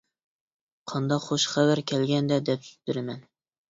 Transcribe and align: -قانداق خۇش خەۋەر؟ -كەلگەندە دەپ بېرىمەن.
-قانداق 0.85 1.23
خۇش 1.27 1.47
خەۋەر؟ 1.53 1.85
-كەلگەندە 1.87 2.43
دەپ 2.53 2.71
بېرىمەن. 2.77 3.27